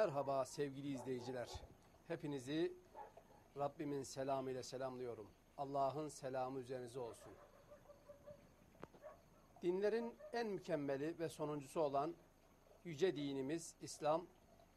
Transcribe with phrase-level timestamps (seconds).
[0.00, 1.48] Merhaba sevgili izleyiciler.
[2.08, 2.72] Hepinizi
[3.58, 5.26] Rabbimin selamıyla selamlıyorum.
[5.58, 7.32] Allah'ın selamı üzerinize olsun.
[9.62, 12.14] Dinlerin en mükemmeli ve sonuncusu olan
[12.84, 14.26] yüce dinimiz İslam,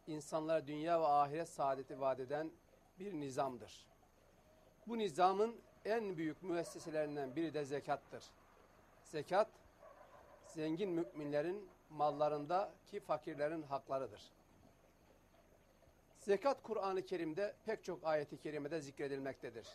[0.07, 2.51] insanlara dünya ve ahiret saadeti vaat eden
[2.99, 3.85] bir nizamdır.
[4.87, 8.23] Bu nizamın en büyük müesseselerinden biri de zekattır.
[9.03, 9.49] Zekat,
[10.45, 14.33] zengin müminlerin mallarındaki fakirlerin haklarıdır.
[16.25, 19.67] Zekat Kur'an-ı Kerim'de pek çok ayeti kerimede zikredilmektedir.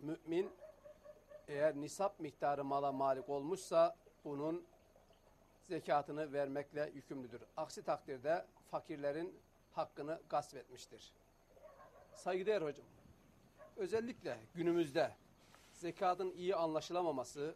[0.00, 0.50] Mümin
[1.48, 4.66] eğer nisap miktarı mala malik olmuşsa bunun
[5.62, 7.42] zekatını vermekle yükümlüdür.
[7.56, 9.38] Aksi takdirde fakirlerin
[9.72, 11.12] hakkını gasp etmiştir.
[12.14, 12.86] Saygıdeğer hocam,
[13.76, 15.14] özellikle günümüzde
[15.72, 17.54] zekatın iyi anlaşılamaması,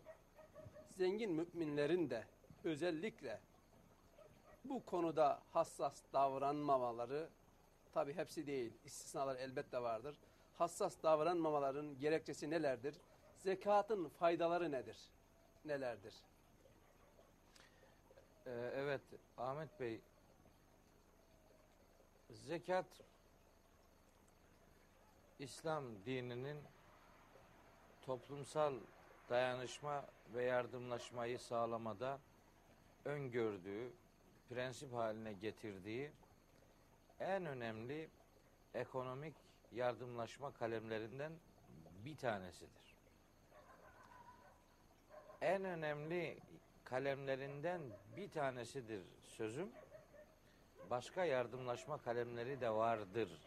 [0.91, 2.25] zengin müminlerin de
[2.65, 3.41] özellikle
[4.65, 7.29] bu konuda hassas davranmamaları,
[7.95, 10.17] tabi hepsi değil, istisnalar elbette vardır.
[10.59, 12.95] Hassas davranmamaların gerekçesi nelerdir?
[13.37, 14.97] Zekatın faydaları nedir?
[15.65, 16.15] Nelerdir?
[18.47, 19.01] Ee, evet
[19.39, 20.01] Ahmet Bey
[22.31, 22.87] zekat
[25.39, 26.59] İslam dininin
[28.03, 28.75] toplumsal
[29.31, 32.19] dayanışma ve yardımlaşmayı sağlamada
[33.05, 33.93] öngördüğü,
[34.55, 36.11] prensip haline getirdiği
[37.21, 38.11] en önemli
[38.75, 39.35] ekonomik
[39.73, 41.33] yardımlaşma kalemlerinden
[42.05, 42.97] bir tanesidir.
[45.41, 46.39] En önemli
[46.85, 47.81] kalemlerinden
[48.17, 49.71] bir tanesidir sözüm.
[50.91, 53.41] Başka yardımlaşma kalemleri de vardır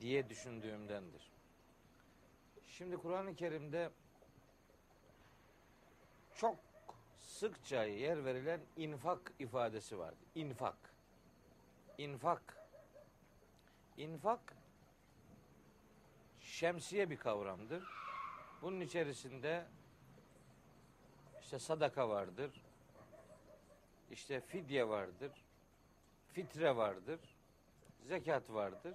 [0.00, 1.32] diye düşündüğümdendir.
[2.66, 3.90] Şimdi Kur'an-ı Kerim'de
[6.34, 6.56] çok
[7.40, 10.14] sıkça yer verilen infak ifadesi var.
[10.34, 10.76] İnfak.
[11.98, 12.56] İnfak.
[13.96, 14.54] İnfak
[16.40, 17.84] şemsiye bir kavramdır.
[18.62, 19.66] Bunun içerisinde
[21.40, 22.50] işte sadaka vardır.
[24.10, 25.32] İşte fidye vardır.
[26.32, 27.20] Fitre vardır.
[28.02, 28.94] Zekat vardır.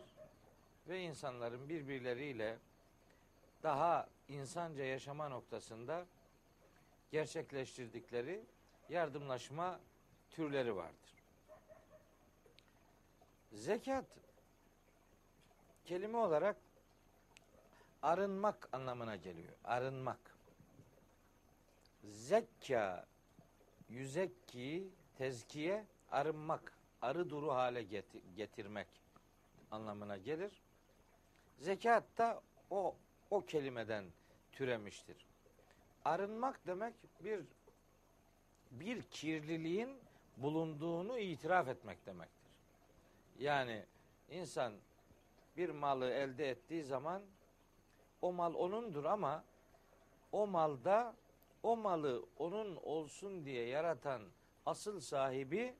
[0.87, 2.57] Ve insanların birbirleriyle
[3.63, 6.05] daha insanca yaşama noktasında
[7.11, 8.45] gerçekleştirdikleri
[8.89, 9.79] yardımlaşma
[10.31, 11.15] türleri vardır.
[13.51, 14.05] Zekat
[15.85, 16.57] kelime olarak
[18.01, 19.53] arınmak anlamına geliyor.
[19.63, 20.35] Arınmak.
[22.03, 23.05] Zekka,
[23.89, 27.83] yüzekki, tezkiye, arınmak, arı duru hale
[28.35, 28.87] getirmek
[29.71, 30.61] anlamına gelir.
[31.59, 32.95] Zekat da o
[33.29, 34.05] o kelimeden
[34.51, 35.34] türemiştir.
[36.05, 36.93] Arınmak demek
[37.23, 37.41] bir
[38.71, 39.99] bir kirliliğin
[40.37, 42.51] bulunduğunu itiraf etmek demektir.
[43.39, 43.85] Yani
[44.29, 44.73] insan
[45.57, 47.21] bir malı elde ettiği zaman
[48.21, 49.43] o mal onundur ama
[50.31, 51.15] o malda
[51.63, 54.21] o malı onun olsun diye yaratan
[54.65, 55.75] asıl sahibi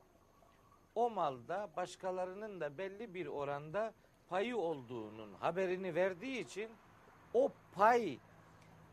[0.96, 3.94] o malda başkalarının da belli bir oranda
[4.30, 6.72] payı olduğunun haberini verdiği için
[7.34, 8.20] o pay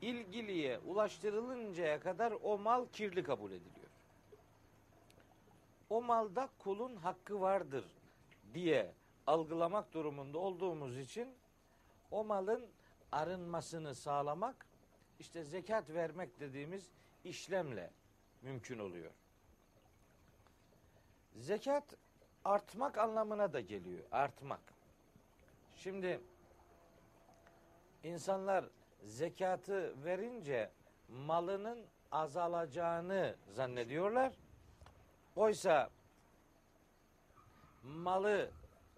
[0.02, 3.90] ilgiliye ulaştırılıncaya kadar o mal kirli kabul ediliyor.
[5.90, 7.84] O malda kulun hakkı vardır
[8.54, 8.92] diye
[9.26, 11.34] algılamak durumunda olduğumuz için
[12.10, 12.66] o malın
[13.12, 14.66] arınmasını sağlamak
[15.18, 16.90] işte zekat vermek dediğimiz
[17.24, 17.90] işlemle
[18.42, 19.10] mümkün oluyor.
[21.36, 21.84] Zekat
[22.44, 24.04] artmak anlamına da geliyor.
[24.12, 24.60] Artmak.
[25.76, 26.20] Şimdi
[28.04, 28.64] insanlar
[29.04, 30.70] zekatı verince
[31.08, 34.32] malının azalacağını zannediyorlar.
[35.36, 35.90] Oysa
[37.82, 38.50] malı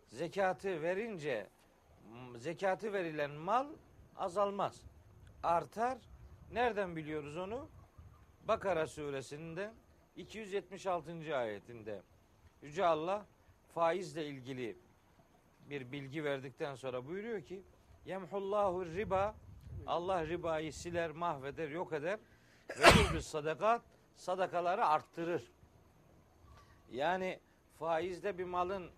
[0.09, 1.47] zekatı verince
[2.37, 3.67] zekatı verilen mal
[4.17, 4.83] azalmaz.
[5.43, 5.99] Artar.
[6.53, 7.69] Nereden biliyoruz onu?
[8.49, 9.71] Bakara suresinde
[10.17, 11.37] 276.
[11.37, 12.03] ayetinde
[12.63, 13.27] Yüce Allah
[13.75, 14.77] faizle ilgili
[15.71, 17.63] bir bilgi verdikten sonra buyuruyor ki
[18.07, 19.35] Yemhullahu riba
[19.87, 22.19] Allah ribayı siler, mahveder, yok eder.
[22.79, 23.83] Ve bir sadakat
[24.17, 25.53] sadakaları arttırır.
[26.93, 27.41] Yani
[27.79, 28.91] faizde bir malın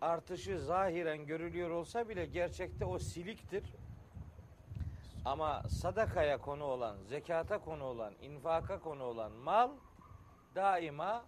[0.00, 3.64] artışı zahiren görülüyor olsa bile gerçekte o siliktir.
[5.24, 9.70] Ama sadakaya konu olan, zekata konu olan, infaka konu olan mal
[10.54, 11.24] daima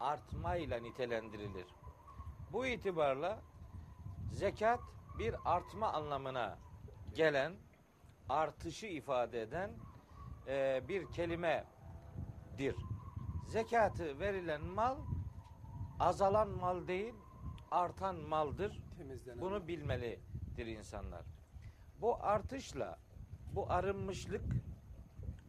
[0.00, 1.66] artmayla nitelendirilir.
[2.52, 3.38] Bu itibarla
[4.32, 4.80] zekat
[5.18, 6.58] bir artma anlamına
[7.14, 7.52] gelen,
[8.30, 9.70] artışı ifade eden
[10.46, 12.76] e, bir kelimedir.
[13.46, 14.96] Zekatı verilen mal
[16.00, 17.14] azalan mal değil,
[17.70, 18.80] artan maldır.
[18.98, 19.40] Temizlenen.
[19.40, 21.22] Bunu bilmelidir insanlar.
[22.00, 22.98] Bu artışla
[23.54, 24.44] bu arınmışlık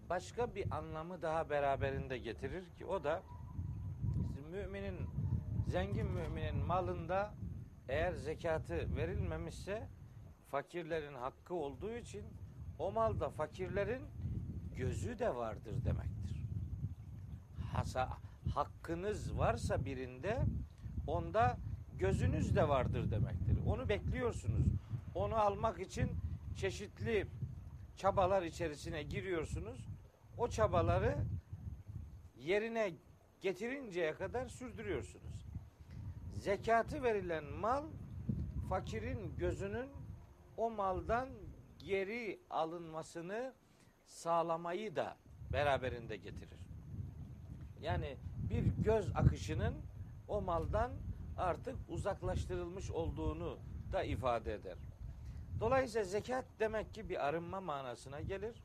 [0.10, 3.24] başka bir anlamı daha beraberinde getirir ki o da
[4.52, 5.10] müminin
[5.68, 7.34] zengin müminin malında
[7.90, 9.88] eğer zekatı verilmemişse
[10.52, 12.26] fakirlerin hakkı olduğu için
[12.82, 14.02] o malda fakirlerin
[14.76, 16.46] gözü de vardır demektir.
[17.74, 18.10] Hasa,
[18.54, 20.40] hakkınız varsa birinde
[21.08, 21.58] onda
[22.00, 23.58] gözünüz de vardır demektir.
[23.66, 24.66] Onu bekliyorsunuz.
[25.16, 26.12] Onu almak için
[26.56, 27.28] çeşitli
[27.98, 29.88] çabalar içerisine giriyorsunuz.
[30.38, 31.18] O çabaları
[32.38, 32.94] yerine
[33.42, 35.46] getirinceye kadar sürdürüyorsunuz.
[36.34, 37.84] Zekatı verilen mal
[38.70, 39.90] fakirin gözünün
[40.58, 41.30] o maldan
[41.84, 43.54] geri alınmasını
[44.06, 45.18] sağlamayı da
[45.54, 46.60] beraberinde getirir.
[47.82, 48.18] Yani
[48.50, 49.74] bir göz akışının
[50.28, 50.92] o maldan
[51.38, 53.60] artık uzaklaştırılmış olduğunu
[53.92, 54.78] da ifade eder.
[55.60, 58.64] Dolayısıyla zekat demek ki bir arınma manasına gelir.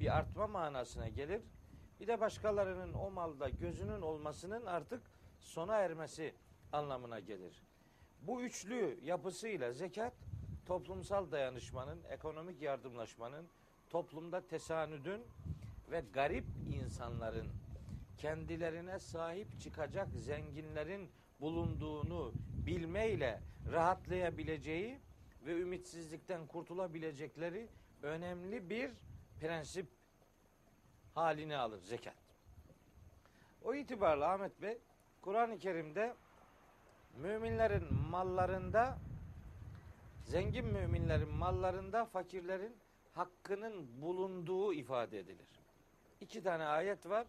[0.00, 1.42] Bir artma manasına gelir.
[2.00, 5.02] Bir de başkalarının o malda gözünün olmasının artık
[5.40, 6.34] sona ermesi
[6.72, 7.62] anlamına gelir.
[8.22, 10.12] Bu üçlü yapısıyla zekat
[10.70, 13.46] toplumsal dayanışmanın, ekonomik yardımlaşmanın,
[13.88, 15.22] toplumda tesanüdün
[15.90, 16.44] ve garip
[16.74, 17.48] insanların
[18.18, 22.32] kendilerine sahip çıkacak zenginlerin bulunduğunu
[22.66, 23.40] bilmeyle
[23.72, 24.98] rahatlayabileceği
[25.46, 27.68] ve ümitsizlikten kurtulabilecekleri
[28.02, 28.90] önemli bir
[29.40, 29.86] prensip
[31.14, 32.14] halini alır zekat.
[33.64, 34.78] O itibarla Ahmet Bey
[35.22, 36.14] Kur'an-ı Kerim'de
[37.16, 38.98] müminlerin mallarında
[40.30, 42.76] zengin müminlerin mallarında fakirlerin
[43.12, 45.48] hakkının bulunduğu ifade edilir.
[46.20, 47.26] İki tane ayet var.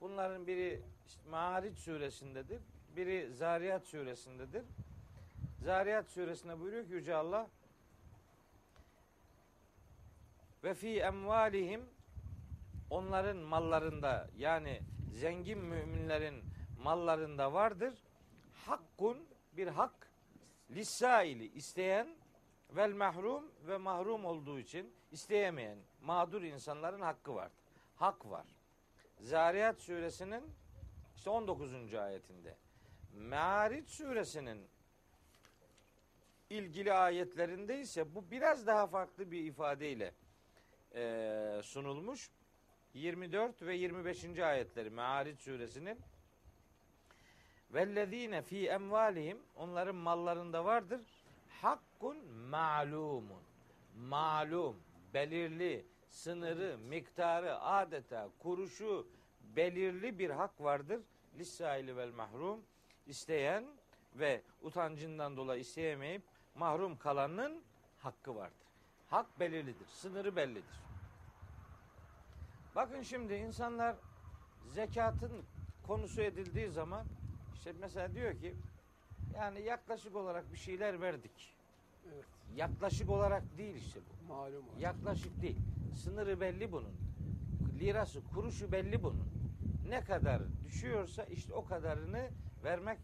[0.00, 2.62] Bunların biri işte Ma'ariç suresindedir.
[2.96, 4.64] Biri Zariyat suresindedir.
[5.62, 7.48] Zariyat suresinde buyuruyor ki Yüce Allah
[10.64, 11.82] ve fi emvalihim
[12.90, 14.80] onların mallarında yani
[15.14, 16.44] zengin müminlerin
[16.82, 17.94] mallarında vardır.
[18.66, 20.13] Hakkun bir hak
[20.74, 22.16] lissaili isteyen
[22.70, 27.64] vel mahrum ve mahrum olduğu için isteyemeyen mağdur insanların hakkı vardır.
[27.96, 28.46] Hak var.
[29.20, 30.44] Zariyat suresinin
[31.16, 31.94] işte 19.
[31.94, 32.56] ayetinde.
[33.12, 34.68] Me'ariç suresinin
[36.50, 40.14] ilgili ayetlerinde ise bu biraz daha farklı bir ifadeyle
[40.94, 42.30] e, sunulmuş.
[42.94, 44.38] 24 ve 25.
[44.38, 45.98] ayetleri Me'ariç suresinin
[47.74, 51.00] Vellezine fi emvalihim onların mallarında vardır.
[51.62, 52.16] Hakkun
[52.50, 53.42] ma'lumun.
[54.08, 54.76] Malum,
[55.14, 59.06] belirli, sınırı, miktarı, adeta kuruşu
[59.56, 61.00] belirli bir hak vardır.
[61.38, 62.60] Lissaili vel mahrum
[63.06, 63.64] isteyen
[64.14, 66.22] ve utancından dolayı isteyemeyip
[66.54, 67.62] mahrum kalanın
[67.98, 68.66] hakkı vardır.
[69.10, 70.80] Hak belirlidir, sınırı bellidir.
[72.74, 73.96] Bakın şimdi insanlar
[74.68, 75.44] zekatın
[75.86, 77.06] konusu edildiği zaman
[77.64, 78.54] işte mesela diyor ki
[79.34, 81.54] yani yaklaşık olarak bir şeyler verdik.
[82.14, 82.24] Evet.
[82.56, 84.32] Yaklaşık olarak değil işte bu.
[84.32, 84.64] Malum.
[84.76, 84.80] o.
[84.80, 85.58] Yaklaşık değil.
[85.96, 86.94] Sınırı belli bunun.
[87.80, 89.28] Lirası, kuruşu belli bunun.
[89.88, 92.28] Ne kadar düşüyorsa işte o kadarını
[92.64, 92.98] vermek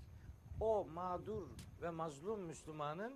[0.60, 1.42] o mağdur
[1.82, 3.12] ve mazlum Müslümanın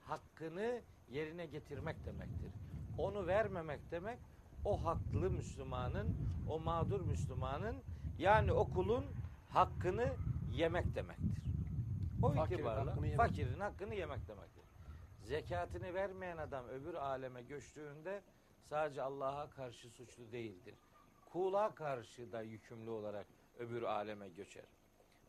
[0.00, 0.80] hakkını
[1.10, 2.52] yerine getirmek demektir.
[2.98, 4.18] Onu vermemek demek
[4.64, 6.16] o haklı Müslümanın,
[6.50, 7.76] o mağdur Müslümanın
[8.18, 9.04] yani o kulun
[9.50, 10.14] hakkını
[10.58, 11.42] yemek demektir.
[12.22, 13.26] O Fakirin itibarla hakkını yemek.
[13.26, 14.64] fakirin hakkını yemek demektir.
[15.22, 18.22] Zekatını vermeyen adam öbür aleme göçtüğünde
[18.68, 20.74] sadece Allah'a karşı suçlu değildir.
[21.32, 23.26] Kula karşı da yükümlü olarak
[23.58, 24.64] öbür aleme göçer.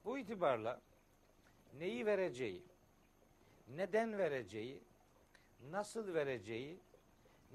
[0.06, 0.82] Bu itibarla
[1.78, 2.64] neyi vereceği,
[3.76, 4.84] neden vereceği,
[5.72, 6.80] nasıl vereceği,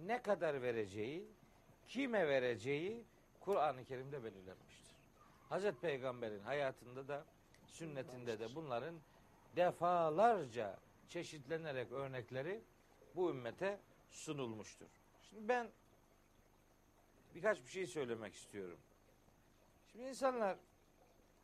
[0.07, 1.29] ne kadar vereceği,
[1.89, 3.05] kime vereceği
[3.41, 4.95] Kur'an-ı Kerim'de belirlenmiştir.
[5.49, 7.25] Hazreti Peygamber'in hayatında da
[7.67, 8.95] sünnetinde de bunların
[9.57, 10.79] defalarca
[11.09, 12.61] çeşitlenerek örnekleri
[13.17, 13.79] bu ümmete
[14.11, 14.87] sunulmuştur.
[15.23, 15.69] Şimdi ben
[17.35, 18.79] birkaç bir şey söylemek istiyorum.
[19.93, 20.57] Şimdi insanlar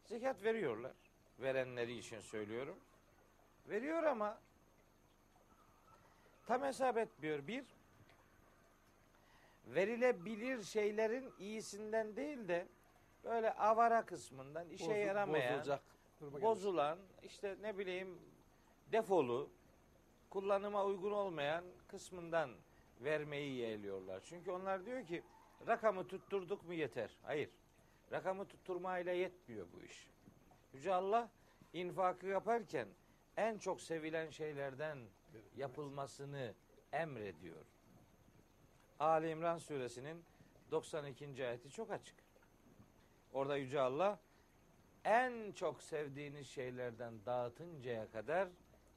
[0.05, 0.93] zekat veriyorlar.
[1.39, 2.79] Verenleri için söylüyorum.
[3.69, 4.39] Veriyor ama
[6.47, 7.47] tam hesap etmiyor.
[7.47, 7.65] Bir,
[9.67, 12.67] verilebilir şeylerin iyisinden değil de
[13.25, 15.83] böyle avara kısmından işe Bozu- yaramayan, Bozulacak.
[16.21, 18.19] Duruma bozulan, işte ne bileyim
[18.93, 19.51] defolu,
[20.31, 22.51] kullanıma uygun olmayan kısmından
[23.01, 24.21] vermeyi yeğliyorlar.
[24.25, 25.23] Çünkü onlar diyor ki
[25.67, 27.11] rakamı tutturduk mu yeter.
[27.23, 27.51] Hayır.
[28.13, 30.09] Rakamı tutturmayla yetmiyor bu iş.
[30.75, 31.31] Yüce Allah
[31.73, 32.89] infakı yaparken
[33.37, 34.99] en çok sevilen şeylerden
[35.57, 36.55] yapılmasını
[36.93, 37.65] emrediyor.
[39.01, 40.25] Ali İmran suresinin
[40.71, 41.47] 92.
[41.47, 42.17] ayeti çok açık.
[43.33, 44.19] Orada Yüce Allah
[45.05, 48.49] en çok sevdiğiniz şeylerden dağıtıncaya kadar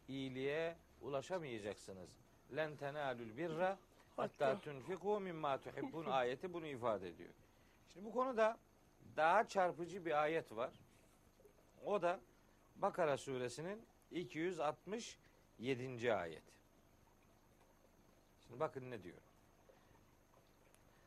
[0.07, 2.10] iyiliğe ulaşamayacaksınız.
[2.55, 3.77] Len tenalul birra
[4.15, 7.33] hatta tunfiku mimma tuhibbun ayeti bunu ifade ediyor.
[7.93, 8.57] Şimdi bu konuda
[9.17, 10.72] daha çarpıcı bir ayet var.
[11.86, 12.19] O da
[12.75, 16.13] Bakara suresinin 267.
[16.13, 16.43] ayet.
[18.39, 19.17] Şimdi bakın ne diyor.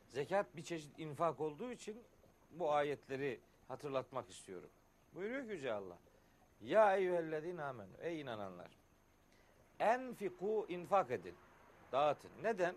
[0.09, 2.03] Zekat bir çeşit infak olduğu için
[2.51, 4.71] bu ayetleri hatırlatmak istiyorum.
[5.17, 5.99] Buyuruyor ki Yüce Allah.
[6.61, 7.93] Ya eyyühellezine amenü.
[8.01, 8.71] Ey inananlar.
[9.81, 11.35] Enfiku infak edin.
[11.93, 12.31] Dağıtın.
[12.43, 12.75] Neden?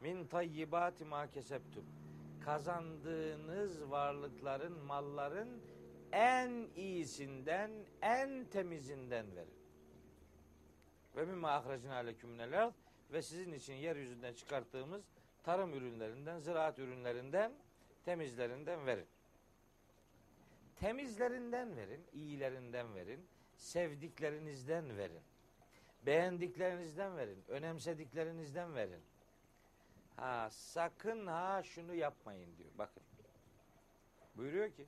[0.00, 1.84] Min tayyibati ma keseptum.
[2.44, 5.62] Kazandığınız varlıkların, malların
[6.12, 7.70] en iyisinden,
[8.02, 9.54] en temizinden verin.
[11.16, 12.72] Ve mimma ahracina leküm minel
[13.12, 15.02] ve sizin için yeryüzünden çıkarttığımız
[15.42, 17.52] tarım ürünlerinden, ziraat ürünlerinden,
[18.04, 19.06] temizlerinden verin.
[20.80, 25.22] Temizlerinden verin, iyilerinden verin, sevdiklerinizden verin.
[26.06, 29.02] Beğendiklerinizden verin, önemsediklerinizden verin.
[30.16, 32.70] Ha sakın ha şunu yapmayın diyor.
[32.78, 33.02] Bakın.
[34.36, 34.86] Buyuruyor ki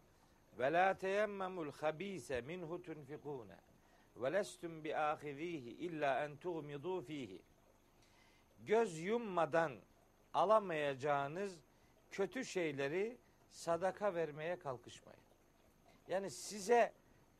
[0.58, 3.56] ve la teyemmemul habise minhu tunfikune
[4.16, 7.42] ve lestum bi ahizihi illa en tuğmidu fihi.
[8.66, 9.72] Göz yummadan
[10.34, 11.58] alamayacağınız
[12.11, 13.18] kötü şeyleri
[13.50, 15.31] sadaka vermeye kalkışmayın.
[16.12, 16.92] Yani size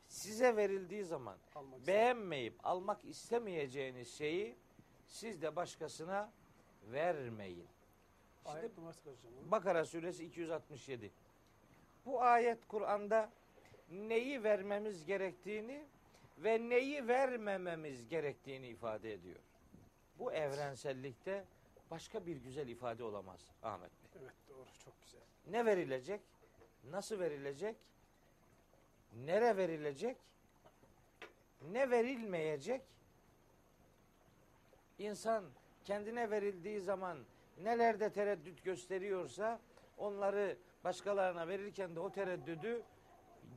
[0.09, 1.87] size verildiği zaman Almak istedim.
[1.87, 4.57] beğenmeyip almak istemeyeceğiniz şeyi
[5.07, 6.33] siz de başkasına
[6.93, 7.67] vermeyin.
[8.47, 8.73] Şimdi Ayet?
[9.50, 11.11] Bakara suresi 267.
[12.07, 13.31] Bu ayet Kur'an'da
[13.91, 15.85] neyi vermemiz gerektiğini
[16.38, 19.41] ve neyi vermememiz gerektiğini ifade ediyor.
[20.19, 21.45] Bu evrensellikte
[21.91, 24.23] başka bir güzel ifade olamaz Ahmet Bey.
[24.23, 25.21] Evet doğru çok güzel.
[25.50, 26.21] Ne verilecek?
[26.91, 27.76] Nasıl verilecek?
[29.16, 30.16] Nere verilecek?
[31.71, 32.83] Ne verilmeyecek?
[34.99, 35.45] İnsan
[35.85, 37.19] kendine verildiği zaman
[37.62, 39.61] nelerde tereddüt gösteriyorsa
[39.99, 42.83] onları başkalarına verirken de o tereddüdü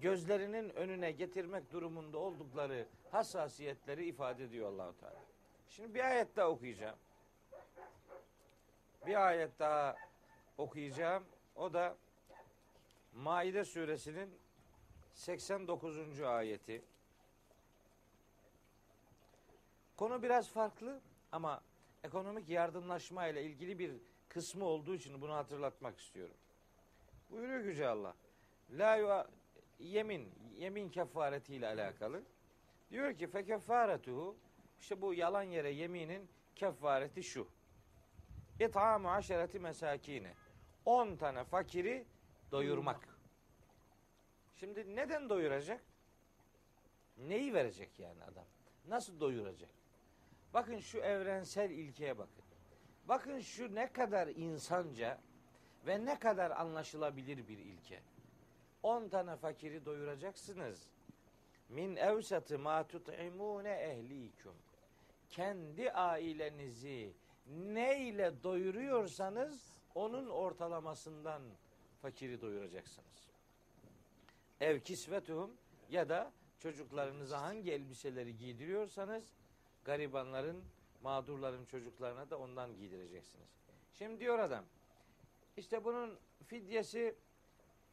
[0.02, 5.22] gözlerinin önüne getirmek durumunda oldukları hassasiyetleri ifade ediyor Allahu Teala.
[5.70, 6.98] Şimdi bir ayet daha okuyacağım.
[9.06, 9.96] Bir ayet daha
[10.58, 11.24] okuyacağım.
[11.56, 11.96] O da
[13.14, 14.40] Maide suresinin
[15.16, 16.22] 89.
[16.22, 16.82] ayeti.
[19.98, 21.62] Konu biraz farklı ama
[22.04, 23.92] ekonomik yardımlaşma ile ilgili bir
[24.30, 26.36] kısmı olduğu için bunu hatırlatmak istiyorum.
[27.32, 28.14] Buyuruyor Yüce Allah.
[28.72, 29.28] La
[29.80, 32.24] yemin, yemin kefaretiyle alakalı.
[32.92, 34.36] Diyor ki fe kefaretuhu
[34.80, 37.48] işte bu yalan yere yeminin kefareti şu.
[38.60, 40.34] İt'amu aşereti mesakine.
[40.86, 42.06] 10 tane fakiri
[42.52, 43.15] doyurmak.
[44.56, 45.82] Şimdi neden doyuracak?
[47.18, 48.46] Neyi verecek yani adam?
[48.88, 49.70] Nasıl doyuracak?
[50.54, 52.44] Bakın şu evrensel ilkeye bakın.
[53.08, 55.22] Bakın şu ne kadar insanca
[55.88, 58.00] ve ne kadar anlaşılabilir bir ilke.
[58.84, 60.88] 10 tane fakiri doyuracaksınız.
[61.70, 64.56] Min evsatı ma tut'imune ehlikum.
[65.30, 67.14] Kendi ailenizi
[67.48, 71.42] ne ile doyuruyorsanız onun ortalamasından
[72.02, 73.35] fakiri doyuracaksınız.
[74.62, 75.52] Ev kisvetuhum
[75.90, 79.34] ya da çocuklarınıza hangi elbiseleri giydiriyorsanız
[79.84, 80.64] garibanların,
[81.04, 83.48] mağdurların çocuklarına da ondan giydireceksiniz.
[83.94, 84.66] Şimdi diyor adam,
[85.58, 87.16] işte bunun fidyesi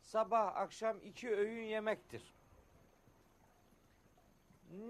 [0.01, 2.35] sabah akşam iki öğün yemektir.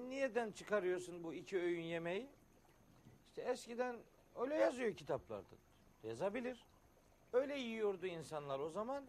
[0.08, 2.28] Neden çıkarıyorsun bu iki öğün yemeği?
[3.28, 3.96] İşte eskiden
[4.36, 5.56] öyle yazıyor kitaplarda.
[6.02, 6.64] Yazabilir.
[7.32, 9.04] Öyle yiyordu insanlar o zaman.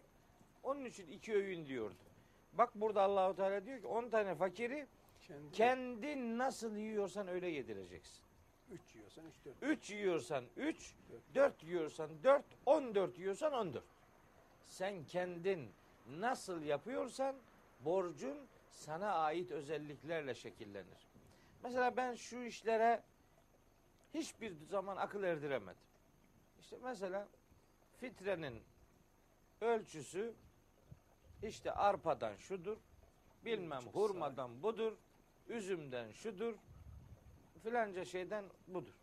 [0.62, 2.03] Onun için iki öğün diyordu.
[2.58, 4.86] Bak burada Allahu Teala diyor ki 10 tane fakiri
[5.28, 8.24] Kendi, kendi nasıl yiyorsan öyle yedireceksin.
[8.70, 9.56] 3 yiyorsan 3 4.
[9.62, 10.94] 3 yiyorsan 3,
[11.34, 13.84] 4 yiyorsan 4, 14 yiyorsan 14.
[14.66, 15.70] Sen kendin
[16.08, 17.36] nasıl yapıyorsan
[17.80, 18.38] borcun
[18.70, 21.08] sana ait özelliklerle şekillenir.
[21.62, 23.02] Mesela ben şu işlere
[24.14, 25.82] hiçbir zaman akıl erdiremedim.
[26.60, 27.28] İşte mesela
[28.00, 28.62] fitrenin
[29.60, 30.34] ölçüsü
[31.48, 32.76] işte arpadan şudur,
[33.44, 34.92] bilmem Çok hurmadan budur,
[35.48, 36.54] üzümden şudur,
[37.62, 38.94] filanca şeyden budur.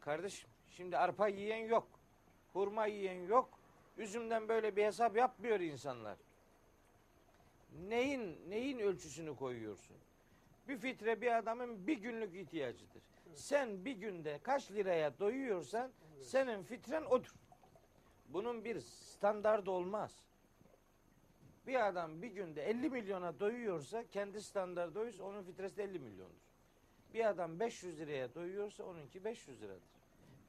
[0.00, 1.88] Kardeşim şimdi arpa yiyen yok,
[2.52, 3.58] hurma yiyen yok,
[3.98, 6.18] üzümden böyle bir hesap yapmıyor insanlar.
[7.88, 9.96] Neyin neyin ölçüsünü koyuyorsun?
[10.68, 13.02] Bir fitre bir adamın bir günlük ihtiyacıdır.
[13.34, 15.92] Sen bir günde kaç liraya doyuyorsan
[16.22, 17.34] senin fitren odur.
[18.28, 20.24] Bunun bir standardı olmaz.
[21.66, 26.50] Bir adam bir günde 50 milyona doyuyorsa kendi standardı oysa onun fitresi de 50 milyondur.
[27.14, 29.82] Bir adam 500 liraya doyuyorsa onunki 500 liradır.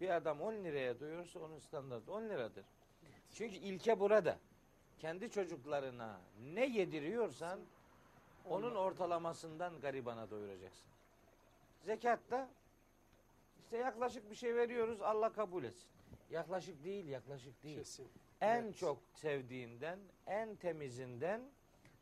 [0.01, 2.65] Bir adam 10 liraya doyuyorsa onun standartı 10 liradır.
[3.33, 4.37] Çünkü ilke burada.
[4.99, 6.21] Kendi çocuklarına
[6.53, 7.59] ne yediriyorsan
[8.45, 10.87] onun ortalamasından garibana doyuracaksın.
[11.85, 12.49] Zekatta
[13.63, 15.89] işte yaklaşık bir şey veriyoruz Allah kabul etsin.
[16.31, 17.77] Yaklaşık değil, yaklaşık değil.
[17.77, 18.07] Kesin.
[18.41, 18.77] En Evet.
[18.77, 21.41] çok sevdiğinden, en temizinden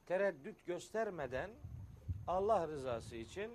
[0.06, 1.52] tereddüt göstermeden
[2.28, 3.52] Allah rızası için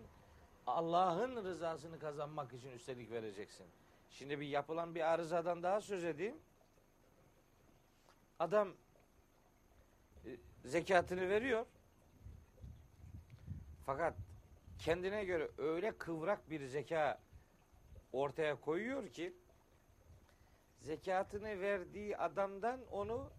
[0.66, 3.66] Allah'ın rızasını kazanmak için üstelik vereceksin.
[4.10, 6.36] Şimdi bir yapılan bir arızadan daha söz edeyim.
[8.38, 8.74] Adam
[10.24, 10.30] e,
[10.64, 11.66] zekatını veriyor.
[13.86, 14.14] Fakat
[14.78, 17.20] kendine göre öyle kıvrak bir zeka
[18.12, 19.34] ortaya koyuyor ki
[20.84, 23.30] zekatını verdiği adamdan onu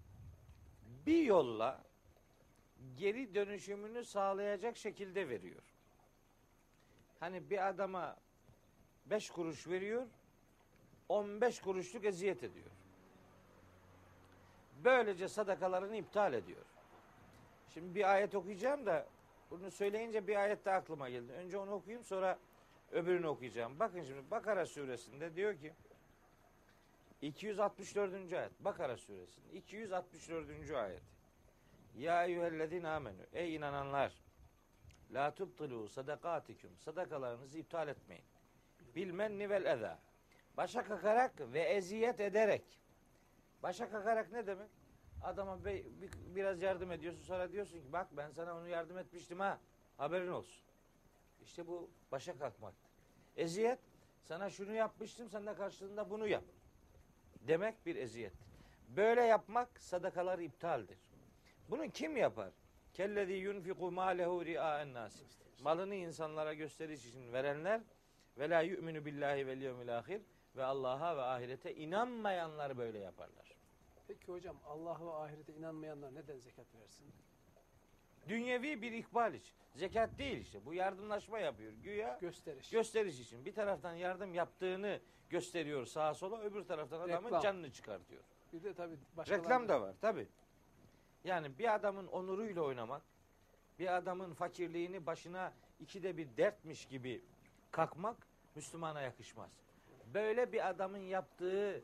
[1.05, 1.83] bir yolla
[2.97, 5.61] geri dönüşümünü sağlayacak şekilde veriyor.
[7.19, 8.17] Hani bir adama
[9.05, 10.07] 5 kuruş veriyor,
[11.09, 12.69] 15 kuruşluk eziyet ediyor.
[14.83, 16.65] Böylece sadakalarını iptal ediyor.
[17.73, 19.07] Şimdi bir ayet okuyacağım da
[19.51, 21.31] bunu söyleyince bir ayet de aklıma geldi.
[21.31, 22.39] Önce onu okuyayım sonra
[22.91, 23.79] öbürünü okuyacağım.
[23.79, 25.73] Bakın şimdi Bakara suresinde diyor ki
[27.31, 28.33] 264.
[28.33, 30.71] ayet Bakara suresinin 264.
[30.71, 31.01] ayet
[31.97, 34.13] Ya eyyühellezine amenü Ey inananlar
[35.13, 38.23] La tubtilu sadakatikum Sadakalarınızı iptal etmeyin.
[38.95, 39.99] Bilmenni vel eza
[40.57, 42.63] Başa kakarak ve eziyet ederek
[43.63, 44.69] Başa kakarak ne demek?
[45.23, 49.39] Adama be- bir- biraz yardım ediyorsun sonra diyorsun ki bak ben sana onu yardım etmiştim
[49.39, 49.59] ha
[49.97, 50.63] haberin olsun.
[51.43, 52.73] İşte bu başa kalkmak.
[53.37, 53.79] Eziyet
[54.23, 56.43] sana şunu yapmıştım sen de karşılığında bunu yap.
[57.41, 58.33] Demek bir eziyet.
[58.89, 60.97] Böyle yapmak sadakalar iptaldir.
[61.69, 62.51] Bunu kim yapar?
[62.93, 65.21] Kellezî yunfiku mâlehu riâen nâs.
[65.61, 67.81] Malını insanlara gösteriş için verenler
[68.37, 70.21] ve la yu'minu billahi vel yevmil ahir
[70.55, 73.55] ve Allah'a ve ahirete inanmayanlar böyle yaparlar.
[74.07, 77.05] Peki hocam Allah ve ahirete inanmayanlar neden zekat versin?
[78.29, 79.55] Dünyevi bir ikbal için.
[79.75, 80.65] Zekat değil işte.
[80.65, 81.73] Bu yardımlaşma yapıyor.
[81.73, 82.69] Güya Gösteriş.
[82.69, 83.45] gösteriş için.
[83.45, 87.41] Bir taraftan yardım yaptığını gösteriyor sağa sola, öbür taraftan adamın Reklam.
[87.41, 88.21] canını çıkartıyor.
[88.53, 90.27] bir de tabii başkaları Reklam da var tabi.
[91.23, 93.01] Yani bir adamın onuruyla oynamak,
[93.79, 97.21] bir adamın fakirliğini başına ikide bir dertmiş gibi
[97.71, 98.17] kalkmak
[98.55, 99.51] Müslümana yakışmaz.
[100.13, 101.83] Böyle bir adamın yaptığı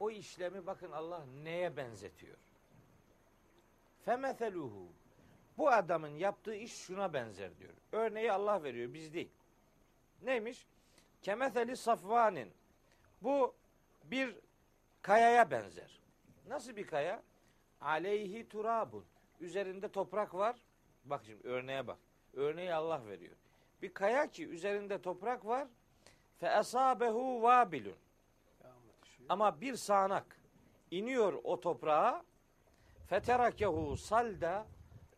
[0.00, 2.36] o işlemi bakın Allah neye benzetiyor?
[4.04, 4.88] Femeseluhu.
[5.58, 7.72] Bu adamın yaptığı iş şuna benzer diyor.
[7.92, 9.30] Örneği Allah veriyor biz değil.
[10.22, 10.66] Neymiş?
[11.22, 12.52] Kemeseli safvanin.
[13.22, 13.54] Bu
[14.04, 14.36] bir
[15.02, 16.00] kayaya benzer.
[16.48, 17.22] Nasıl bir kaya?
[17.80, 19.04] Aleyhi turabun.
[19.40, 20.56] Üzerinde toprak var.
[21.04, 21.98] Bak şimdi örneğe bak.
[22.34, 23.36] Örneği Allah veriyor.
[23.82, 25.68] Bir kaya ki üzerinde toprak var.
[26.38, 27.96] Fe asabehu vabilun.
[29.28, 30.40] Ama bir sağanak
[30.90, 32.24] iniyor o toprağa.
[33.06, 34.66] Feterakehu salda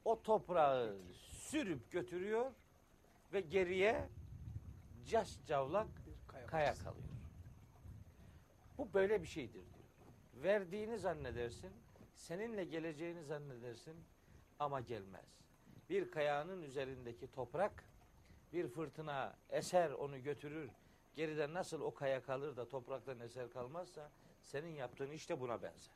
[0.04, 2.52] o toprağı sürüp götürüyor
[3.32, 4.08] ve geriye
[5.06, 5.88] cas cavlak
[6.26, 7.08] kaya, kaya kalıyor.
[8.78, 9.88] Bu böyle bir şeydir diyor.
[10.34, 11.72] Verdiğini zannedersin,
[12.14, 13.96] seninle geleceğini zannedersin
[14.58, 15.38] ama gelmez.
[15.90, 17.84] Bir kayanın üzerindeki toprak
[18.52, 20.70] bir fırtına eser onu götürür.
[21.16, 24.10] Geride nasıl o kaya kalır da topraktan eser kalmazsa
[24.42, 25.94] senin yaptığın işte buna benzer.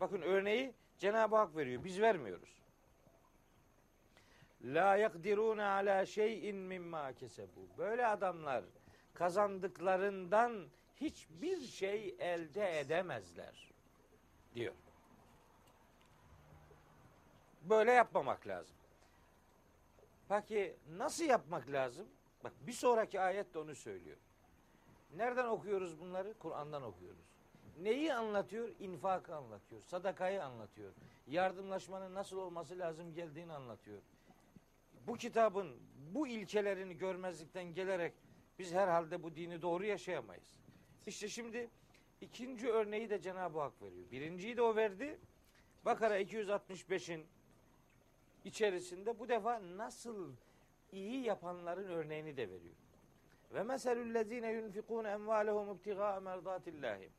[0.00, 1.84] Bakın örneği Cenab-ı Hak veriyor.
[1.84, 2.61] Biz vermiyoruz.
[4.64, 7.68] La yakdiruna ala şeyin mimma kesebu.
[7.78, 8.64] Böyle adamlar
[9.14, 13.72] kazandıklarından hiçbir şey elde edemezler
[14.54, 14.74] diyor.
[17.62, 18.76] Böyle yapmamak lazım.
[20.28, 22.06] Peki nasıl yapmak lazım?
[22.44, 24.16] Bak bir sonraki ayet de onu söylüyor.
[25.16, 26.34] Nereden okuyoruz bunları?
[26.38, 27.32] Kur'an'dan okuyoruz.
[27.80, 28.68] Neyi anlatıyor?
[28.80, 29.80] İnfakı anlatıyor.
[29.80, 30.92] Sadakayı anlatıyor.
[31.26, 34.02] Yardımlaşmanın nasıl olması lazım geldiğini anlatıyor.
[35.06, 35.76] Bu kitabın
[36.14, 38.12] bu ilkelerini görmezlikten gelerek
[38.58, 40.58] biz herhalde bu dini doğru yaşayamayız.
[41.06, 41.70] İşte şimdi
[42.20, 44.10] ikinci örneği de Cenab-ı Hak veriyor.
[44.10, 45.18] Birinciyi de o verdi.
[45.84, 47.26] Bakara 265'in
[48.44, 50.32] içerisinde bu defa nasıl
[50.92, 52.74] iyi yapanların örneğini de veriyor.
[53.54, 57.10] Ve meselüllezine yunfikun emvalehum ibtigaa merdatillahi.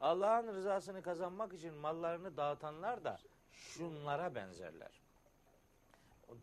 [0.00, 3.18] Allah'ın rızasını kazanmak için mallarını dağıtanlar da
[3.52, 4.99] şunlara benzerler.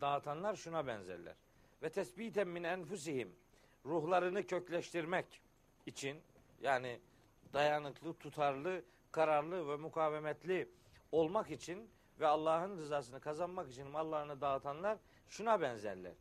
[0.00, 1.34] Dağıtanlar şuna benzerler.
[1.82, 3.36] ve tesbiten min enfusihim
[3.84, 5.42] ruhlarını kökleştirmek
[5.86, 6.22] için
[6.60, 7.00] yani
[7.52, 10.68] dayanıklı, tutarlı, kararlı ve mukavemetli
[11.12, 14.98] olmak için ve Allah'ın rızasını kazanmak için mallarını dağıtanlar
[15.28, 16.14] şuna benzerler.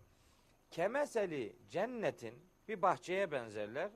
[0.71, 2.35] Kemeseli cennetin
[2.67, 3.91] bir bahçeye benzerler.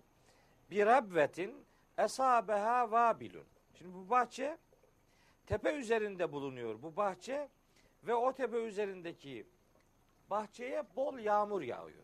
[0.72, 1.66] Bir rabvetin
[1.98, 3.46] esabeha vabilun.
[3.74, 4.58] Şimdi bu bahçe
[5.46, 6.82] tepe üzerinde bulunuyor.
[6.82, 7.50] Bu bahçe
[8.04, 9.48] ve o tepe üzerindeki
[10.32, 12.04] bahçeye bol yağmur yağıyor.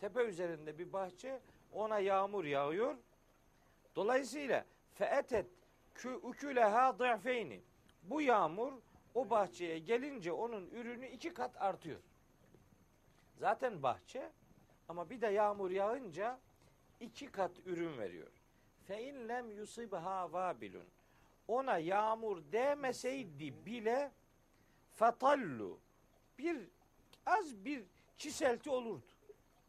[0.00, 1.40] Tepe üzerinde bir bahçe
[1.72, 2.96] ona yağmur yağıyor.
[3.96, 4.64] Dolayısıyla
[4.94, 5.46] feetet
[6.22, 7.60] uküleha dı'feyni.
[8.02, 8.72] Bu yağmur
[9.14, 12.00] o bahçeye gelince onun ürünü iki kat artıyor.
[13.36, 14.32] Zaten bahçe
[14.88, 16.38] ama bir de yağmur yağınca
[17.00, 18.32] iki kat ürün veriyor.
[18.86, 20.86] Fe in lem yusibha vabilun.
[21.48, 24.12] Ona yağmur değmeseydi bile
[24.94, 25.78] fatallu
[26.38, 26.68] bir
[27.28, 27.84] az bir
[28.16, 29.06] çiselti olurdu.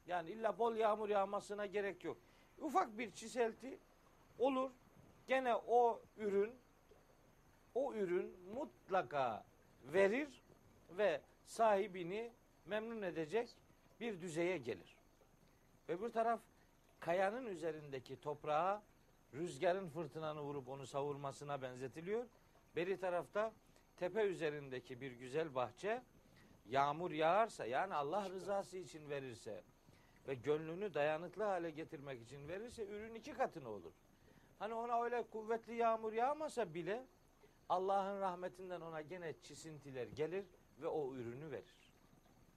[0.07, 2.17] Yani illa bol yağmur yağmasına gerek yok.
[2.61, 3.79] Ufak bir çiselti
[4.39, 4.71] olur.
[5.27, 6.53] Gene o ürün
[7.75, 9.43] o ürün mutlaka
[9.83, 10.43] verir
[10.89, 12.31] ve sahibini
[12.65, 13.49] memnun edecek
[13.99, 14.95] bir düzeye gelir.
[15.87, 16.39] Öbür taraf
[16.99, 18.83] kayanın üzerindeki toprağa
[19.33, 22.25] rüzgarın fırtınanı vurup onu savurmasına benzetiliyor.
[22.75, 23.51] Beri tarafta
[23.97, 26.01] tepe üzerindeki bir güzel bahçe
[26.69, 29.63] yağmur yağarsa yani Allah rızası için verirse
[30.27, 33.93] ve gönlünü dayanıklı hale getirmek için verirse ürün iki katını olur.
[34.59, 37.05] Hani ona öyle kuvvetli yağmur yağmasa bile
[37.69, 40.45] Allah'ın rahmetinden ona gene çisintiler gelir
[40.81, 41.91] ve o ürünü verir.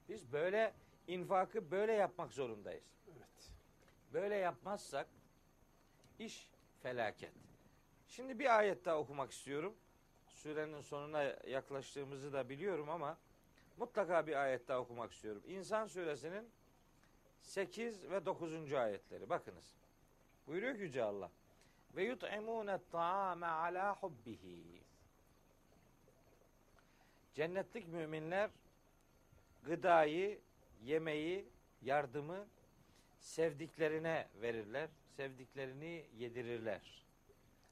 [0.09, 0.73] Biz böyle
[1.07, 2.85] infakı böyle yapmak zorundayız.
[3.07, 3.51] Evet.
[4.13, 5.07] Böyle yapmazsak
[6.19, 6.51] iş
[6.83, 7.33] felaket.
[8.07, 9.75] Şimdi bir ayet daha okumak istiyorum.
[10.27, 13.17] Sürenin sonuna yaklaştığımızı da biliyorum ama
[13.77, 15.43] mutlaka bir ayet daha okumak istiyorum.
[15.47, 16.49] İnsan suresinin
[17.41, 18.73] 8 ve 9.
[18.73, 19.29] ayetleri.
[19.29, 19.75] Bakınız.
[20.47, 21.31] Buyuruyor ki Yüce Allah.
[21.95, 24.81] Ve yut'imûne ta'ame ala hubbihi.
[27.33, 28.49] Cennetlik müminler
[29.63, 30.39] gıdayı,
[30.83, 31.45] yemeği,
[31.81, 32.47] yardımı
[33.19, 34.89] sevdiklerine verirler.
[35.17, 37.05] Sevdiklerini yedirirler.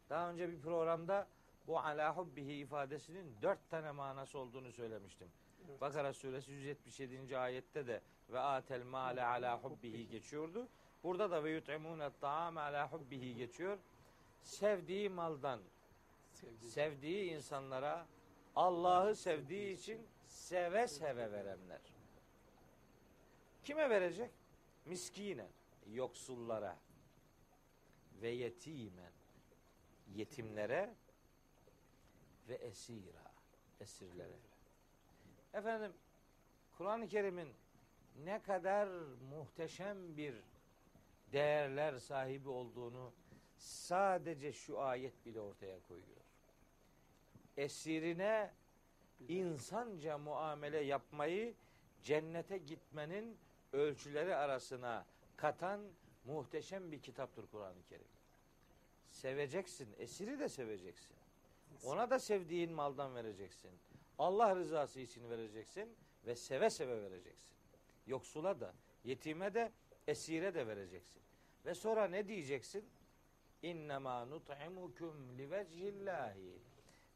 [0.10, 1.28] Daha önce bir programda
[1.68, 5.28] bu ala hubbihi ifadesinin dört tane manası olduğunu söylemiştim.
[5.70, 5.82] Evet.
[5.82, 7.38] Bakara suresi 177.
[7.38, 10.68] ayette de ve atel male ala hubbihi geçiyordu.
[11.04, 13.78] Burada da ve yut'imune ta'am ala hubbihi geçiyor.
[14.42, 15.60] Sevdiği maldan,
[16.32, 16.72] Sevdiği.
[16.72, 18.08] sevdiği insanlara
[18.56, 21.82] Allah'ı sevdiği için seve seve verenler.
[23.64, 24.32] Kime verecek?
[24.86, 25.48] Miskine,
[25.88, 26.78] yoksullara
[28.22, 29.12] ve yetimen,
[30.16, 30.96] yetimlere
[32.52, 33.32] ve esira,
[33.80, 34.40] esirlere.
[35.54, 35.94] Efendim,
[36.78, 37.50] Kur'an-ı Kerim'in
[38.24, 38.88] ne kadar
[39.30, 40.36] muhteşem bir
[41.32, 43.14] değerler sahibi olduğunu
[43.58, 46.22] sadece şu ayet bile ortaya koyuyor.
[47.58, 48.54] Esirine
[49.28, 51.54] insanca muamele yapmayı
[52.04, 53.38] cennete gitmenin
[53.74, 55.06] ölçüleri arasına
[55.38, 55.82] katan
[56.26, 58.08] muhteşem bir kitaptır Kur'an-ı Kerim.
[59.10, 61.16] Seveceksin, esiri de seveceksin.
[61.84, 63.72] Ona da sevdiğin maldan vereceksin.
[64.18, 67.52] Allah rızası için vereceksin ve seve seve vereceksin.
[68.08, 69.72] Yoksula da, yetime de,
[70.08, 71.22] esire de vereceksin.
[71.66, 72.86] Ve sonra ne diyeceksin?
[73.62, 76.60] İnnemâ nut'imukum livecillahi.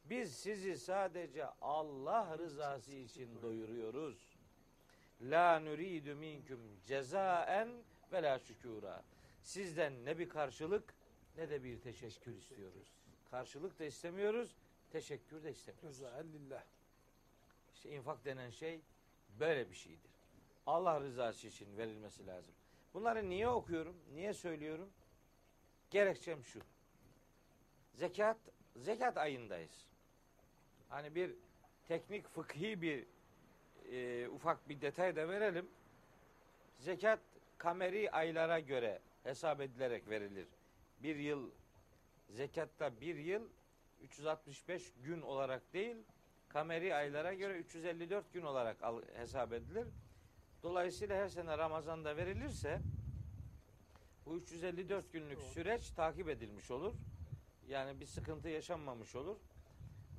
[0.06, 4.38] Biz sizi sadece Allah rızası için doyuruyoruz.
[5.21, 7.69] La nuridu minkum cezaen
[8.12, 9.04] ve la şükura.
[9.41, 10.93] Sizden ne bir karşılık
[11.38, 13.04] ne de bir teşekkür istiyoruz.
[13.31, 14.55] Karşılık da istemiyoruz,
[14.91, 15.99] teşekkür de istemiyoruz.
[15.99, 16.63] Rıza lillah.
[17.75, 18.81] İşte infak denen şey
[19.39, 20.11] böyle bir şeydir.
[20.67, 22.53] Allah rızası için verilmesi lazım.
[22.93, 23.95] Bunları niye okuyorum?
[24.13, 24.89] Niye söylüyorum?
[25.89, 26.59] Gerekçem şu.
[27.93, 28.38] Zekat
[28.75, 29.88] zekat ayındayız.
[30.89, 31.35] Hani bir
[31.88, 33.05] teknik fıkhi bir
[33.91, 35.69] e, ufak bir detay da verelim.
[36.79, 37.19] Zekat
[37.57, 40.47] kameri aylara göre hesap edilerek verilir.
[41.03, 41.51] Bir yıl
[42.29, 43.49] zekatta bir yıl
[44.01, 45.97] 365 gün olarak değil
[46.47, 49.88] kameri aylara göre 354 gün olarak al, hesap edilir.
[50.63, 52.81] Dolayısıyla her sene Ramazan'da verilirse
[54.25, 56.93] bu 354 günlük süreç takip edilmiş olur.
[57.67, 59.38] Yani bir sıkıntı yaşanmamış olur.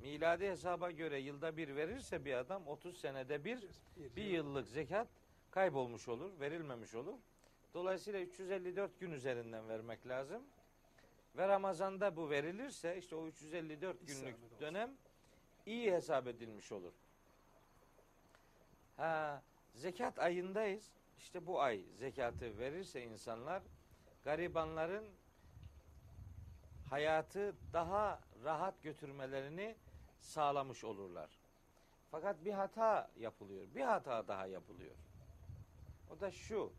[0.01, 3.59] Miladi hesaba göre yılda bir verirse bir adam 30 senede bir
[4.15, 5.07] bir yıllık zekat
[5.51, 7.17] kaybolmuş olur, verilmemiş olur.
[7.73, 10.43] Dolayısıyla 354 gün üzerinden vermek lazım.
[11.37, 14.59] Ve Ramazan'da bu verilirse işte o 354 günlük olsun.
[14.59, 14.97] dönem
[15.65, 16.93] iyi hesap edilmiş olur.
[18.97, 19.41] Ha,
[19.75, 20.91] zekat ayındayız.
[21.17, 23.63] işte bu ay zekatı verirse insanlar
[24.23, 25.05] garibanların
[26.89, 29.75] hayatı daha rahat götürmelerini
[30.19, 31.29] sağlamış olurlar.
[32.11, 33.67] Fakat bir hata yapılıyor.
[33.75, 34.95] Bir hata daha yapılıyor.
[36.09, 36.73] O da şu.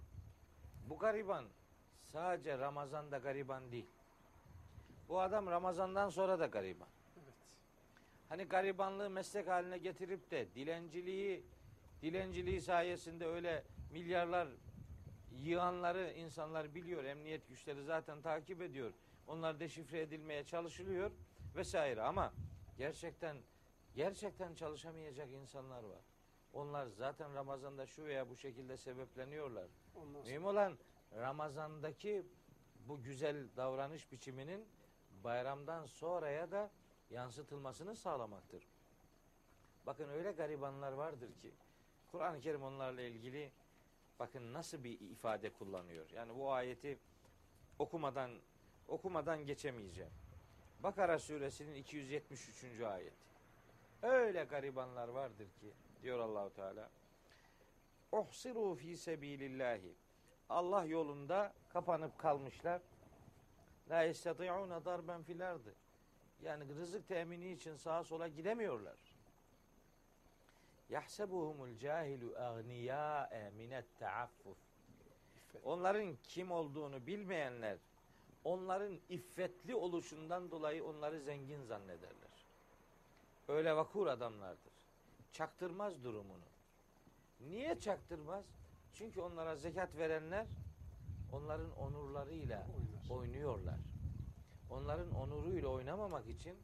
[0.89, 1.45] Bu gariban
[2.03, 3.87] sadece Ramazan'da gariban değil.
[5.09, 6.89] Bu adam Ramazan'dan sonra da gariban.
[7.17, 7.35] Evet.
[8.29, 11.45] Hani garibanlığı meslek haline getirip de dilenciliği
[12.03, 14.49] dilenciliği sayesinde öyle milyarlar
[15.33, 17.05] yığanları insanlar biliyor.
[17.05, 18.93] Emniyet güçleri zaten takip ediyor.
[19.27, 21.11] Onlar deşifre edilmeye çalışılıyor
[21.57, 22.33] vesaire ama
[22.79, 23.37] gerçekten
[23.95, 26.03] gerçekten çalışamayacak insanlar var.
[26.53, 29.67] Onlar zaten Ramazan'da şu veya bu şekilde sebepleniyorlar.
[29.95, 30.79] Ondan Mühim olan
[31.17, 32.27] Ramazan'daki
[32.89, 34.65] bu güzel davranış biçiminin
[35.29, 36.71] bayramdan sonraya da
[37.11, 38.69] yansıtılmasını sağlamaktır.
[39.87, 41.53] Bakın öyle garibanlar vardır ki
[42.11, 43.53] Kur'an-ı Kerim onlarla ilgili
[44.19, 46.11] bakın nasıl bir ifade kullanıyor.
[46.11, 46.99] Yani bu ayeti
[47.79, 48.31] okumadan
[48.89, 50.13] okumadan geçemeyeceğim.
[50.83, 52.81] Bakara suresinin 273.
[52.81, 53.15] ayet.
[54.03, 56.91] Öyle garibanlar vardır ki diyor Allahu Teala.
[58.13, 59.95] Uhsiru fi sebilillahi.
[60.49, 62.83] Allah yolunda kapanıp kalmışlar.
[63.91, 65.75] La yestati'une darben fil ardı.
[66.43, 68.97] Yani rızık temini için sağa sola gidemiyorlar.
[70.89, 74.57] Yahsebuhumul cahilu agniyâe minet taaffuf.
[75.65, 77.79] Onların kim olduğunu bilmeyenler
[78.45, 82.47] onların iffetli oluşundan dolayı onları zengin zannederler.
[83.49, 84.73] Öyle vakur adamlardır.
[85.33, 86.45] Çaktırmaz durumunu.
[87.41, 88.45] Niye çaktırmaz?
[88.95, 90.47] Çünkü onlara zekat verenler
[91.33, 92.67] onların onurlarıyla.
[93.11, 93.79] Oynuyorlar.
[94.71, 96.57] Onların onuruyla oynamamak için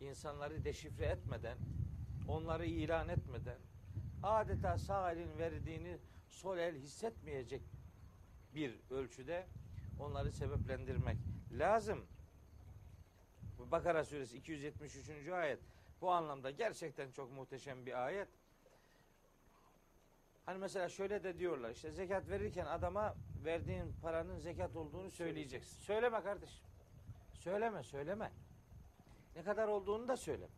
[0.00, 1.58] insanları deşifre etmeden,
[2.28, 3.58] onları ilan etmeden,
[4.22, 7.62] adeta sağ elin verdiğini sol el hissetmeyecek
[8.54, 9.46] bir ölçüde
[9.98, 11.16] onları sebeplendirmek
[11.52, 12.06] lazım.
[13.58, 15.28] Bakara suresi 273.
[15.28, 15.58] ayet
[16.00, 18.28] bu anlamda gerçekten çok muhteşem bir ayet.
[20.46, 25.80] Hani mesela şöyle de diyorlar işte zekat verirken adama verdiğin paranın zekat olduğunu söyleyeceksin.
[25.80, 26.64] Söyleme kardeşim.
[27.34, 28.32] Söyleme söyleme.
[29.36, 30.52] Ne kadar olduğunu da söyleme.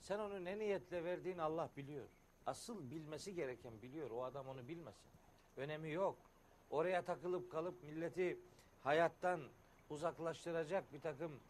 [0.00, 2.06] Sen onu ne niyetle verdiğini Allah biliyor.
[2.46, 4.10] Asıl bilmesi gereken biliyor.
[4.10, 5.10] O adam onu bilmesin.
[5.56, 6.18] Önemi yok.
[6.70, 8.38] Oraya takılıp kalıp milleti
[8.82, 9.40] hayattan
[9.90, 11.40] uzaklaştıracak bir takım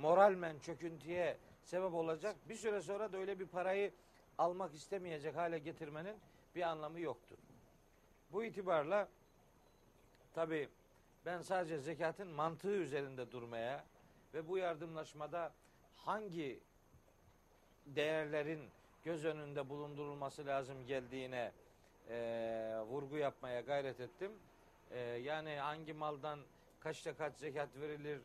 [0.00, 2.36] moralmen çöküntüye sebep olacak.
[2.48, 3.92] Bir süre sonra da öyle bir parayı
[4.38, 6.16] almak istemeyecek hale getirmenin
[6.54, 7.38] bir anlamı yoktur.
[8.32, 9.08] Bu itibarla
[10.34, 10.68] tabi
[11.26, 13.84] ben sadece zekatın mantığı üzerinde durmaya
[14.34, 15.52] ve bu yardımlaşmada
[15.96, 16.60] hangi
[17.86, 18.70] değerlerin
[19.04, 21.52] göz önünde bulundurulması lazım geldiğine
[22.08, 22.16] e,
[22.86, 24.32] vurgu yapmaya gayret ettim.
[24.90, 26.38] E, yani hangi maldan
[26.80, 28.20] kaçta kaç zekat verilir,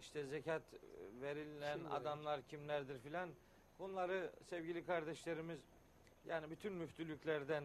[0.00, 0.62] işte zekat
[1.22, 1.94] verilen Kim verir?
[1.94, 3.30] adamlar kimlerdir filan
[3.78, 5.60] bunları sevgili kardeşlerimiz
[6.26, 7.64] yani bütün müftülüklerden,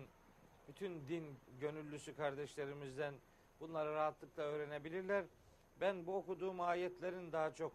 [0.67, 3.13] bütün din gönüllüsü kardeşlerimizden
[3.59, 5.25] bunları rahatlıkla öğrenebilirler.
[5.81, 7.73] Ben bu okuduğum ayetlerin daha çok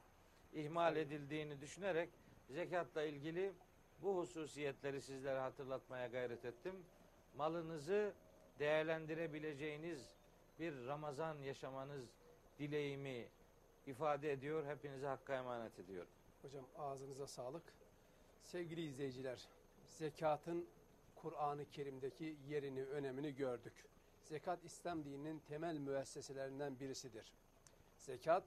[0.53, 2.11] ihmal edildiğini düşünerek
[2.51, 3.53] zekatla ilgili
[4.03, 6.75] bu hususiyetleri sizlere hatırlatmaya gayret ettim.
[7.37, 8.13] Malınızı
[8.59, 10.17] değerlendirebileceğiniz
[10.59, 12.05] bir Ramazan yaşamanız
[12.59, 13.29] dileğimi
[13.87, 14.67] ifade ediyor.
[14.67, 16.11] Hepinize hakka emanet ediyorum.
[16.43, 17.63] Hocam ağzınıza sağlık.
[18.45, 19.49] Sevgili izleyiciler,
[19.87, 20.69] zekatın
[21.15, 23.89] Kur'an-ı Kerim'deki yerini, önemini gördük.
[24.29, 27.33] Zekat İslam dininin temel müesseselerinden birisidir.
[27.97, 28.45] Zekat,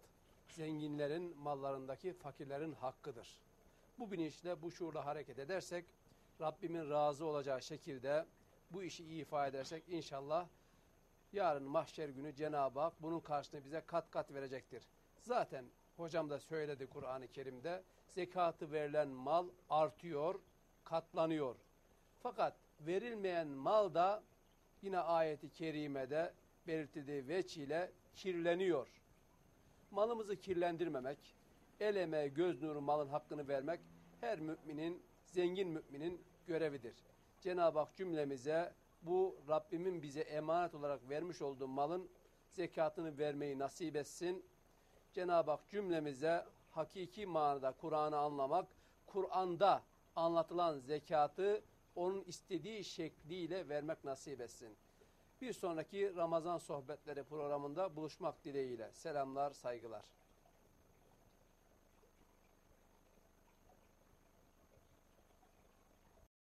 [0.50, 3.40] zenginlerin mallarındaki fakirlerin hakkıdır.
[4.00, 5.86] Bu bilinçle, bu şuurla hareket edersek,
[6.42, 8.26] Rabbimin razı olacağı şekilde
[8.72, 10.48] bu işi iyi ifade edersek inşallah
[11.34, 14.88] yarın mahşer günü Cenab-ı Hak bunun karşılığını bize kat kat verecektir.
[15.20, 15.66] Zaten
[15.98, 20.40] hocam da söyledi Kur'an-ı Kerim'de zekatı verilen mal artıyor,
[20.84, 21.56] katlanıyor.
[22.24, 24.24] Fakat verilmeyen mal da
[24.82, 26.34] yine ayeti kerimede
[26.68, 28.88] belirtildiği veç ile kirleniyor.
[29.92, 31.36] Malımızı kirlendirmemek,
[31.80, 33.80] el emeği, göz nuru malın hakkını vermek
[34.22, 36.96] her müminin, zengin müminin görevidir.
[37.42, 42.10] Cenab-ı Hak cümlemize bu Rabbimin bize emanet olarak vermiş olduğu malın
[42.50, 44.46] zekatını vermeyi nasip etsin.
[45.14, 48.68] Cenab-ı Hak cümlemize hakiki manada Kur'an'ı anlamak,
[49.06, 49.84] Kur'an'da
[50.16, 51.64] anlatılan zekatı
[51.96, 54.78] onun istediği şekliyle vermek nasip etsin.
[55.42, 58.90] Bir sonraki Ramazan sohbetleri programında buluşmak dileğiyle.
[58.94, 60.06] Selamlar, saygılar.